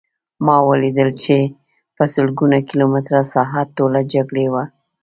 [0.45, 1.37] ما ولیدل چې
[1.95, 4.63] په سلګونه کیلومتره ساحه ټوله جګړې وه